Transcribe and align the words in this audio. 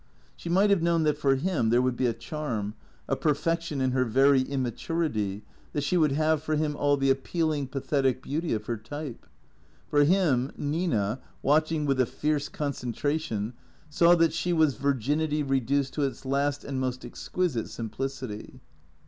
She 0.35 0.49
might 0.49 0.71
have 0.71 0.81
known 0.81 1.03
that 1.03 1.15
for 1.19 1.35
him 1.35 1.69
there 1.69 1.79
would 1.79 1.95
be 1.95 2.07
a 2.07 2.13
charm, 2.13 2.73
a 3.07 3.15
perfection 3.15 3.81
in 3.81 3.91
her 3.91 4.03
very 4.03 4.41
immaturity, 4.41 5.43
that 5.73 5.83
she 5.83 5.95
would 5.95 6.13
have 6.13 6.41
for 6.41 6.55
him 6.55 6.75
all 6.75 6.97
the 6.97 7.11
appealing, 7.11 7.67
pathetic 7.67 8.23
beauty 8.23 8.51
of 8.51 8.65
her 8.65 8.77
type. 8.77 9.27
For 9.89 10.03
him, 10.03 10.53
Nina, 10.57 11.19
watching 11.43 11.85
with 11.85 12.01
a 12.01 12.07
fierce 12.07 12.49
concentration, 12.49 13.53
saw 13.91 14.15
that 14.15 14.33
she 14.33 14.53
was 14.53 14.73
virginity 14.73 15.43
reduced 15.43 15.93
to 15.93 16.01
its 16.01 16.25
last 16.25 16.63
and 16.63 16.79
most 16.79 17.05
exquisite 17.05 17.69
sim 17.69 17.91
plicity. 17.91 18.59